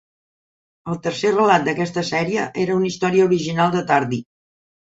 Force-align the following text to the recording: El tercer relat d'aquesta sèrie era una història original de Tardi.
El 0.93 0.97
tercer 1.07 1.31
relat 1.35 1.67
d'aquesta 1.67 2.05
sèrie 2.09 2.47
era 2.65 2.81
una 2.81 2.89
història 2.93 3.29
original 3.31 3.79
de 3.79 3.87
Tardi. 3.95 4.23